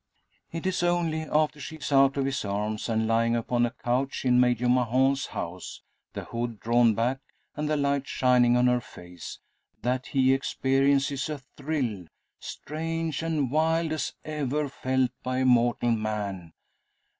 It 0.51 0.65
is 0.65 0.81
only 0.81 1.27
after 1.31 1.59
she 1.59 1.75
is 1.75 1.91
out 1.91 2.17
of 2.17 2.25
his 2.25 2.43
arms; 2.43 2.89
and 2.89 3.07
lying 3.07 3.35
upon 3.35 3.67
a 3.67 3.71
couch 3.71 4.25
in 4.25 4.39
Major 4.39 4.67
Mahon's 4.67 5.27
house 5.27 5.83
the 6.13 6.23
hood 6.23 6.59
drawn 6.59 6.95
back 6.95 7.19
and 7.55 7.69
the 7.69 7.77
light 7.77 8.07
shining 8.07 8.57
on 8.57 8.65
her 8.65 8.81
face 8.81 9.37
that 9.83 10.07
he 10.07 10.33
experiences 10.33 11.29
a 11.29 11.37
thrill, 11.37 12.05
strange 12.39 13.21
and 13.21 13.51
wild 13.51 13.91
as 13.91 14.15
ever 14.25 14.69
felt 14.69 15.11
by 15.21 15.43
mortal 15.43 15.91
man! 15.91 16.53